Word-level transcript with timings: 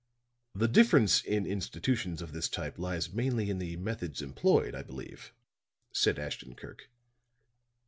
"The 0.55 0.67
difference 0.67 1.21
in 1.23 1.45
institutions 1.45 2.23
of 2.23 2.31
this 2.33 2.49
type 2.49 2.79
lies 2.79 3.13
mainly 3.13 3.51
in 3.51 3.59
the 3.59 3.77
methods 3.77 4.19
employed, 4.19 4.73
I 4.73 4.81
believe," 4.81 5.31
said 5.91 6.17
Ashton 6.17 6.55
Kirk. 6.55 6.89